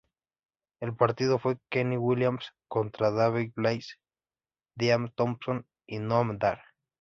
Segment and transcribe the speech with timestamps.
[0.79, 3.97] El partido fue Kenny Williams contra Davey Blaze,
[4.75, 6.59] Liam Thompson y Noam Dar.